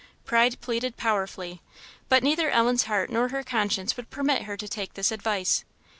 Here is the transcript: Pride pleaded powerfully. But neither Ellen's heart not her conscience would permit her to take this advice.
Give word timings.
Pride 0.25 0.59
pleaded 0.61 0.97
powerfully. 0.97 1.61
But 2.09 2.23
neither 2.23 2.49
Ellen's 2.49 2.85
heart 2.85 3.11
not 3.11 3.29
her 3.29 3.43
conscience 3.43 3.97
would 3.97 4.09
permit 4.09 4.45
her 4.45 4.57
to 4.57 4.67
take 4.67 4.95
this 4.95 5.11
advice. 5.11 5.63